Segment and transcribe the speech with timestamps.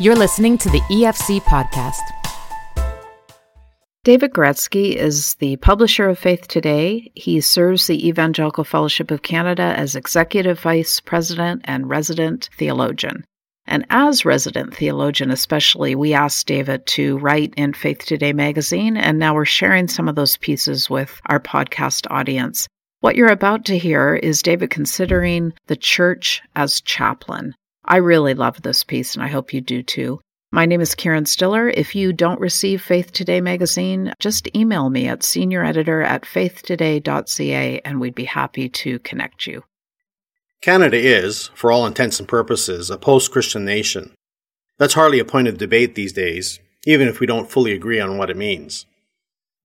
[0.00, 1.98] You're listening to the EFC podcast.
[4.04, 7.10] David Guretzki is the publisher of Faith Today.
[7.16, 13.24] He serves the Evangelical Fellowship of Canada as Executive Vice President and Resident Theologian.
[13.66, 19.18] And as resident theologian, especially, we asked David to write in Faith Today magazine, and
[19.18, 22.68] now we're sharing some of those pieces with our podcast audience.
[23.00, 27.56] What you're about to hear is David considering the church as chaplain.
[27.90, 30.20] I really love this piece, and I hope you do too.
[30.52, 31.70] My name is Karen Stiller.
[31.70, 37.80] If you don't receive Faith Today magazine, just email me at senior editor at faithtoday.ca
[37.86, 39.64] and we'd be happy to connect you.
[40.60, 44.12] Canada is, for all intents and purposes, a post Christian nation.
[44.76, 48.18] That's hardly a point of debate these days, even if we don't fully agree on
[48.18, 48.84] what it means.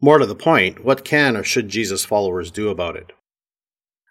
[0.02, 3.12] More to the point, what can or should Jesus followers do about it?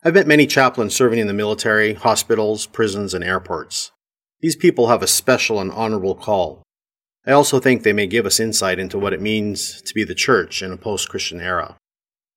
[0.05, 3.91] I've met many chaplains serving in the military, hospitals, prisons, and airports.
[4.42, 6.64] These people have a special and honorable call.
[7.24, 10.16] I also think they may give us insight into what it means to be the
[10.16, 11.76] church in a post Christian era.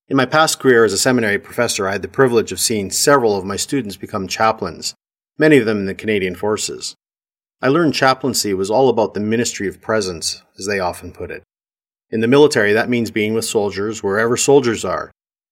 [0.08, 3.36] In my past career as a seminary professor, I had the privilege of seeing several
[3.36, 4.94] of my students become chaplains,
[5.40, 6.94] many of them in the Canadian Forces.
[7.60, 11.42] I learned chaplaincy was all about the ministry of presence, as they often put it.
[12.12, 15.10] In the military, that means being with soldiers wherever soldiers are,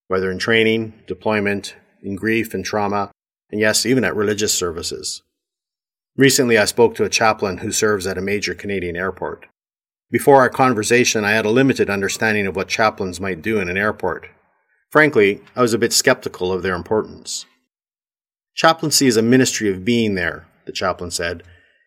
[0.08, 3.10] whether in training, deployment, in grief and trauma,
[3.50, 5.24] and yes, even at religious services.
[6.16, 9.48] Recently, I spoke to a chaplain who serves at a major Canadian airport.
[10.12, 13.78] Before our conversation, I had a limited understanding of what chaplains might do in an
[13.78, 14.28] airport.
[14.92, 17.48] Frankly, I was a bit skeptical of their importance.
[18.54, 21.42] Chaplaincy is a ministry of being there, the chaplain said.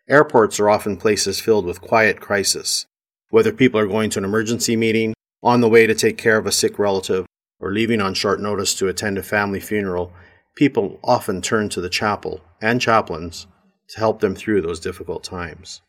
[0.08, 2.86] Airports are often places filled with quiet crisis.
[3.30, 6.46] Whether people are going to an emergency meeting, on the way to take care of
[6.46, 7.26] a sick relative,
[7.60, 10.12] or leaving on short notice to attend a family funeral,
[10.56, 13.46] people often turn to the chapel and chaplains
[13.88, 15.82] to help them through those difficult times.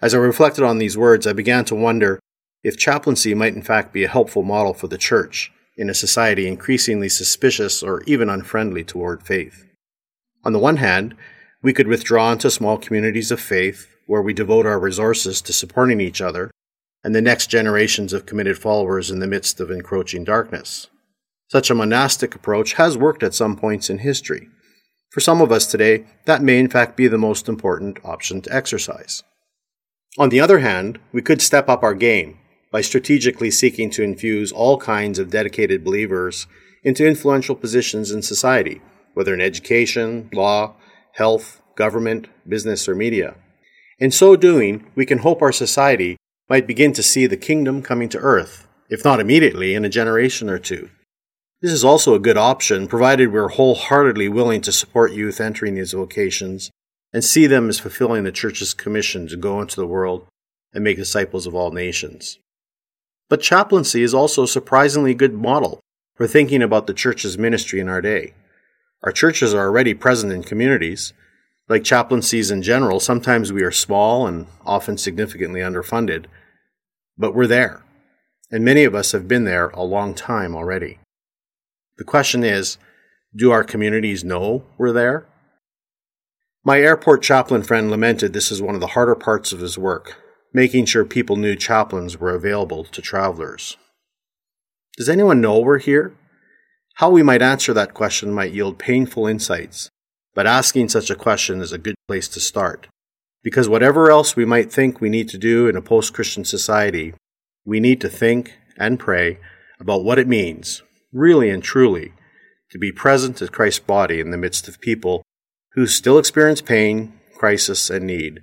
[0.00, 2.20] As I reflected on these words, I began to wonder
[2.62, 6.46] if chaplaincy might in fact be a helpful model for the church in a society
[6.46, 9.64] increasingly suspicious or even unfriendly toward faith.
[10.44, 11.16] On the one hand,
[11.62, 16.00] we could withdraw into small communities of faith where we devote our resources to supporting
[16.00, 16.50] each other
[17.04, 20.88] and the next generations of committed followers in the midst of encroaching darkness.
[21.48, 24.48] Such a monastic approach has worked at some points in history,
[25.12, 28.54] for some of us today, that may in fact be the most important option to
[28.54, 29.22] exercise.
[30.18, 32.38] On the other hand, we could step up our game
[32.70, 36.46] by strategically seeking to infuse all kinds of dedicated believers
[36.82, 38.80] into influential positions in society,
[39.12, 40.74] whether in education, law,
[41.12, 43.34] health, government, business, or media.
[43.98, 46.16] In so doing, we can hope our society
[46.48, 50.48] might begin to see the kingdom coming to earth, if not immediately, in a generation
[50.48, 50.88] or two.
[51.62, 55.92] This is also a good option, provided we're wholeheartedly willing to support youth entering these
[55.92, 56.72] vocations
[57.12, 60.26] and see them as fulfilling the Church's commission to go into the world
[60.74, 62.40] and make disciples of all nations.
[63.28, 65.78] But chaplaincy is also a surprisingly good model
[66.16, 68.34] for thinking about the Church's ministry in our day.
[69.04, 71.12] Our churches are already present in communities.
[71.68, 76.26] Like chaplaincies in general, sometimes we are small and often significantly underfunded,
[77.16, 77.84] but we're there.
[78.50, 80.98] And many of us have been there a long time already.
[81.98, 82.78] The question is
[83.34, 85.26] do our communities know we're there?
[86.64, 90.16] My airport chaplain friend lamented this is one of the harder parts of his work,
[90.52, 93.76] making sure people knew chaplains were available to travelers.
[94.96, 96.14] Does anyone know we're here?
[96.96, 99.88] How we might answer that question might yield painful insights,
[100.34, 102.86] but asking such a question is a good place to start.
[103.42, 107.14] Because whatever else we might think we need to do in a post Christian society,
[107.64, 109.38] we need to think and pray
[109.80, 112.12] about what it means really and truly,
[112.70, 115.22] to be present as Christ's body in the midst of people
[115.74, 118.42] who still experience pain, crisis, and need,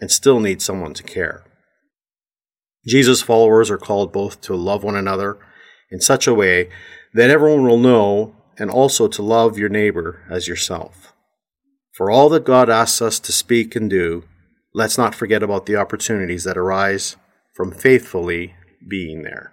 [0.00, 1.44] and still need someone to care.
[2.86, 5.38] Jesus' followers are called both to love one another
[5.90, 6.70] in such a way
[7.12, 11.12] that everyone will know and also to love your neighbor as yourself.
[11.92, 14.24] For all that God asks us to speak and do,
[14.72, 17.16] let's not forget about the opportunities that arise
[17.54, 18.54] from faithfully
[18.88, 19.52] being there.